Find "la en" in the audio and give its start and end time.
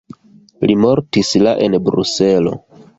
1.47-1.79